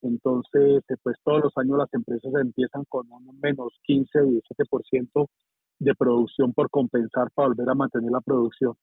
Entonces, 0.01 0.83
eh, 0.89 0.97
pues 1.03 1.17
todos 1.23 1.45
los 1.45 1.53
años 1.57 1.77
las 1.79 1.93
empresas 1.93 2.33
empiezan 2.41 2.85
con 2.89 3.09
menos 3.43 3.75
15 3.85 4.21
o 4.21 4.27
17% 4.27 5.27
de 5.81 5.95
producción 5.95 6.53
por 6.55 6.71
compensar 6.71 7.31
para 7.35 7.49
volver 7.49 7.69
a 7.69 7.75
mantener 7.75 8.11
la 8.11 8.21
producción. 8.21 8.75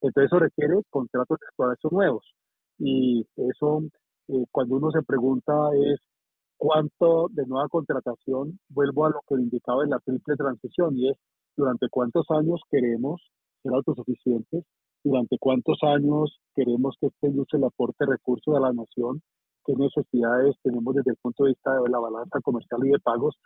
Entonces 0.00 0.30
eso 0.30 0.38
requiere 0.38 0.80
contratos 0.88 1.38
de 1.38 1.46
exploración 1.46 1.90
nuevos. 1.92 2.34
Y 2.78 3.26
eso, 3.36 3.82
eh, 4.28 4.44
cuando 4.50 4.76
uno 4.76 4.90
se 4.90 5.02
pregunta 5.02 5.52
es 5.74 6.00
cuánto 6.56 7.28
de 7.30 7.46
nueva 7.46 7.68
contratación, 7.68 8.58
vuelvo 8.68 9.06
a 9.06 9.10
lo 9.10 9.20
que 9.28 9.34
indicaba 9.34 9.84
en 9.84 9.90
la 9.90 9.98
triple 9.98 10.36
transición, 10.36 10.96
y 10.96 11.10
es 11.10 11.16
durante 11.56 11.88
cuántos 11.90 12.24
años 12.30 12.60
queremos 12.70 13.20
ser 13.62 13.72
autosuficientes, 13.72 14.64
durante 15.02 15.38
cuántos 15.38 15.78
años 15.82 16.38
queremos 16.54 16.96
que 17.00 17.06
esta 17.06 17.28
industria 17.28 17.66
aporte 17.66 18.04
recursos 18.06 18.54
a 18.54 18.60
la 18.60 18.72
nación, 18.72 19.22
qué 19.64 19.74
necesidades 19.74 20.56
tenemos 20.62 20.94
desde 20.94 21.12
el 21.12 21.16
punto 21.22 21.44
de 21.44 21.50
vista 21.50 21.72
de 21.80 21.88
la 21.88 21.98
balanza 21.98 22.40
comercial 22.42 22.80
y 22.84 22.90
de 22.90 22.98
pagos. 22.98 23.36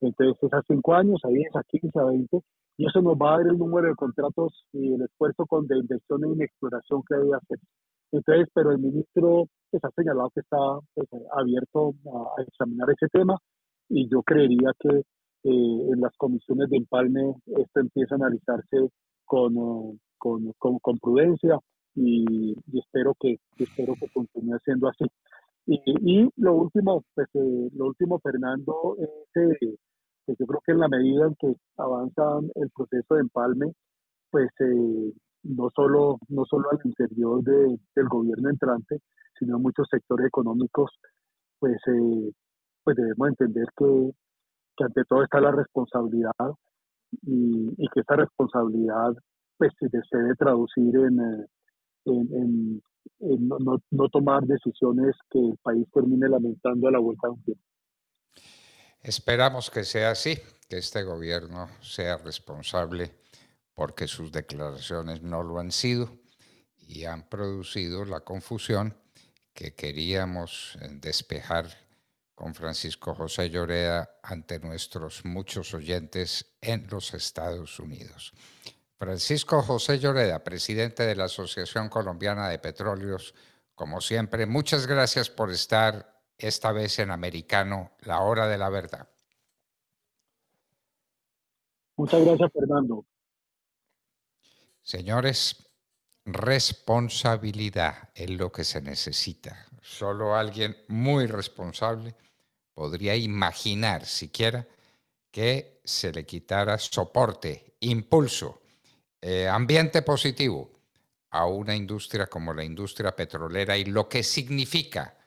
Entonces, 0.00 0.36
es 0.42 0.52
a 0.52 0.62
cinco 0.66 0.94
años, 0.94 1.20
a 1.24 1.28
10, 1.28 1.54
a 1.54 1.62
15, 1.62 1.98
a 1.98 2.04
20, 2.04 2.40
y 2.76 2.86
eso 2.86 3.00
nos 3.00 3.14
va 3.14 3.34
a 3.34 3.38
dar 3.38 3.46
el 3.46 3.58
número 3.58 3.88
de 3.88 3.94
contratos 3.94 4.64
y 4.72 4.92
el 4.94 5.02
esfuerzo 5.02 5.46
con 5.46 5.66
de 5.66 5.78
inversión 5.78 6.24
en 6.24 6.42
exploración 6.42 7.02
que 7.08 7.14
debe 7.16 7.36
hacer. 7.36 7.58
Entonces, 8.12 8.48
pero 8.54 8.72
el 8.72 8.78
ministro 8.78 9.46
pues, 9.70 9.84
ha 9.84 9.90
señalado 9.90 10.30
que 10.34 10.40
está 10.40 10.56
pues, 10.94 11.08
abierto 11.32 11.94
a, 12.06 12.42
examinar 12.42 12.88
ese 12.90 13.08
tema 13.08 13.36
y 13.88 14.08
yo 14.08 14.22
creería 14.22 14.72
que 14.78 14.88
eh, 14.98 15.02
en 15.92 16.00
las 16.00 16.12
comisiones 16.16 16.70
de 16.70 16.76
empalme 16.78 17.34
esto 17.46 17.80
empieza 17.80 18.14
a 18.14 18.18
analizarse 18.18 18.88
con, 19.24 19.54
con, 20.18 20.52
con, 20.58 20.98
prudencia 20.98 21.58
y, 21.94 22.54
espero 22.78 23.14
que 23.20 23.36
espero 23.58 23.94
que 23.98 24.08
continúe 24.12 24.58
siendo 24.64 24.88
así. 24.88 25.04
Y, 25.66 25.80
y 25.86 26.30
lo 26.36 26.54
último, 26.54 27.04
pues, 27.14 27.28
eh, 27.34 27.70
lo 27.74 27.86
último, 27.86 28.18
Fernando, 28.20 28.96
es 28.98 29.42
eh, 29.42 29.76
pues 30.26 30.38
yo 30.38 30.46
creo 30.46 30.60
que 30.64 30.72
en 30.72 30.80
la 30.80 30.88
medida 30.88 31.26
en 31.26 31.34
que 31.36 31.54
avanza 31.76 32.22
el 32.54 32.70
proceso 32.70 33.14
de 33.14 33.20
empalme, 33.20 33.72
pues 34.30 34.48
eh, 34.60 35.12
no 35.44 35.70
solo 35.74 36.18
no 36.28 36.44
solo 36.46 36.70
al 36.70 36.78
interior 36.84 37.42
de, 37.42 37.78
del 37.94 38.08
gobierno 38.08 38.50
entrante, 38.50 39.00
sino 39.38 39.56
en 39.56 39.62
muchos 39.62 39.86
sectores 39.90 40.26
económicos, 40.26 40.90
pues 41.58 41.76
eh, 41.88 42.32
pues 42.82 42.96
debemos 42.96 43.28
entender 43.28 43.66
que, 43.76 44.10
que, 44.76 44.84
ante 44.84 45.04
todo 45.04 45.22
está 45.24 45.40
la 45.40 45.52
responsabilidad 45.52 46.32
y, 47.22 47.88
que 47.92 48.00
esa 48.00 48.16
responsabilidad 48.16 49.14
pues 49.56 49.72
se 49.78 49.88
debe 49.88 50.34
traducir 50.34 50.96
en, 50.96 51.20
eh, 51.20 51.46
en, 52.06 52.82
no, 53.20 53.58
no, 53.90 54.08
tomar 54.08 54.42
decisiones 54.42 55.14
que 55.30 55.38
el 55.38 55.56
país 55.62 55.86
termine 55.92 56.28
lamentando 56.28 56.88
a 56.88 56.90
la 56.90 56.98
vuelta 56.98 57.28
de 57.28 57.32
un 57.32 57.42
tiempo. 57.44 57.62
Esperamos 59.00 59.70
que 59.70 59.84
sea 59.84 60.10
así, 60.10 60.36
que 60.68 60.78
este 60.78 61.02
gobierno 61.02 61.68
sea 61.80 62.16
responsable 62.16 63.12
porque 63.74 64.06
sus 64.06 64.32
declaraciones 64.32 65.22
no 65.22 65.42
lo 65.42 65.58
han 65.58 65.72
sido 65.72 66.08
y 66.78 67.04
han 67.04 67.28
producido 67.28 68.04
la 68.04 68.20
confusión 68.20 68.94
que 69.52 69.74
queríamos 69.74 70.76
eh, 70.80 70.88
despejar 71.00 71.66
con 72.34 72.54
Francisco 72.54 73.14
José 73.14 73.50
Lloreda 73.50 74.18
ante 74.22 74.58
nuestros 74.58 75.24
muchos 75.24 75.72
oyentes 75.74 76.56
en 76.60 76.86
los 76.90 77.14
Estados 77.14 77.78
Unidos. 77.78 78.32
Francisco 78.98 79.62
José 79.62 79.98
Lloreda, 79.98 80.42
presidente 80.42 81.04
de 81.04 81.14
la 81.14 81.24
Asociación 81.24 81.88
Colombiana 81.88 82.48
de 82.48 82.58
Petróleos, 82.58 83.34
como 83.74 84.00
siempre, 84.00 84.46
muchas 84.46 84.86
gracias 84.86 85.30
por 85.30 85.50
estar 85.50 86.22
esta 86.38 86.72
vez 86.72 86.98
en 86.98 87.10
americano, 87.10 87.92
La 88.00 88.20
Hora 88.20 88.46
de 88.48 88.58
la 88.58 88.68
Verdad. 88.68 89.08
Muchas 91.96 92.24
gracias, 92.24 92.52
Fernando. 92.52 93.04
Señores, 94.82 95.70
responsabilidad 96.24 98.10
es 98.14 98.30
lo 98.30 98.50
que 98.50 98.64
se 98.64 98.80
necesita. 98.80 99.66
Solo 99.84 100.34
alguien 100.34 100.74
muy 100.88 101.26
responsable 101.26 102.14
podría 102.72 103.14
imaginar 103.16 104.06
siquiera 104.06 104.66
que 105.30 105.82
se 105.84 106.10
le 106.10 106.24
quitara 106.24 106.78
soporte, 106.78 107.74
impulso, 107.80 108.62
eh, 109.20 109.46
ambiente 109.46 110.00
positivo 110.00 110.72
a 111.28 111.44
una 111.44 111.76
industria 111.76 112.28
como 112.28 112.54
la 112.54 112.64
industria 112.64 113.14
petrolera 113.14 113.76
y 113.76 113.84
lo 113.84 114.08
que 114.08 114.22
significa 114.22 115.18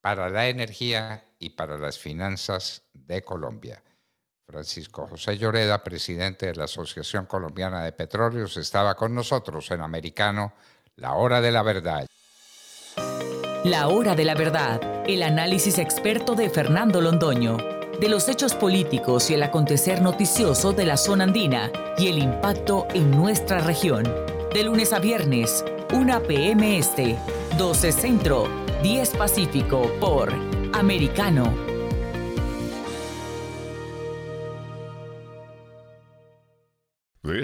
para 0.00 0.30
la 0.30 0.48
energía 0.48 1.22
y 1.38 1.50
para 1.50 1.76
las 1.76 1.98
finanzas 1.98 2.84
de 2.94 3.22
Colombia. 3.22 3.82
Francisco 4.46 5.06
José 5.08 5.36
Lloreda, 5.36 5.84
presidente 5.84 6.46
de 6.46 6.54
la 6.54 6.64
Asociación 6.64 7.26
Colombiana 7.26 7.84
de 7.84 7.92
Petróleos, 7.92 8.56
estaba 8.56 8.94
con 8.94 9.14
nosotros 9.14 9.70
en 9.72 9.82
Americano, 9.82 10.54
La 10.94 11.14
Hora 11.14 11.42
de 11.42 11.52
la 11.52 11.62
Verdad. 11.62 12.06
La 13.66 13.88
Hora 13.88 14.14
de 14.14 14.24
la 14.24 14.36
Verdad, 14.36 14.80
el 15.08 15.24
análisis 15.24 15.78
experto 15.78 16.36
de 16.36 16.48
Fernando 16.50 17.00
Londoño, 17.00 17.56
de 18.00 18.08
los 18.08 18.28
hechos 18.28 18.54
políticos 18.54 19.28
y 19.28 19.34
el 19.34 19.42
acontecer 19.42 20.02
noticioso 20.02 20.72
de 20.72 20.86
la 20.86 20.96
zona 20.96 21.24
andina 21.24 21.72
y 21.98 22.06
el 22.06 22.18
impacto 22.18 22.86
en 22.94 23.10
nuestra 23.10 23.58
región. 23.58 24.04
De 24.54 24.62
lunes 24.62 24.92
a 24.92 25.00
viernes, 25.00 25.64
1 25.92 26.22
p.m. 26.28 26.78
Este, 26.78 27.18
12 27.58 27.90
Centro 27.90 28.48
10 28.84 29.10
Pacífico 29.16 29.90
por 29.98 30.32
Americano. 30.72 31.65